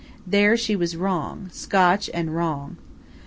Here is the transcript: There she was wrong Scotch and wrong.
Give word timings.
There 0.25 0.57
she 0.57 0.75
was 0.75 0.95
wrong 0.97 1.49
Scotch 1.51 2.09
and 2.11 2.35
wrong. 2.35 2.77